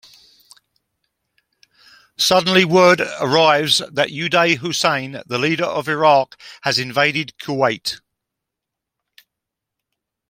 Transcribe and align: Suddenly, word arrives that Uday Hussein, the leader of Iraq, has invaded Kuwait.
Suddenly, 2.17 2.65
word 2.65 3.01
arrives 3.19 3.83
that 3.91 4.09
Uday 4.09 4.57
Hussein, 4.57 5.21
the 5.27 5.37
leader 5.37 5.65
of 5.65 5.87
Iraq, 5.87 6.41
has 6.63 6.79
invaded 6.79 7.37
Kuwait. 7.37 7.99